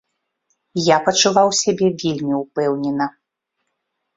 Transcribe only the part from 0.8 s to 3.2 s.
Я пачуваў сябе вельмі ўпэўнена.